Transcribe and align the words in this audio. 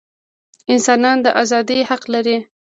انسانان 0.73 1.17
د 1.25 1.27
ازادۍ 1.41 1.79
حق 1.89 2.03
لري. 2.13 2.37